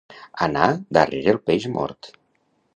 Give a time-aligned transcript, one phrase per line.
[0.45, 0.69] Anar
[0.99, 2.13] darrere el peix mort.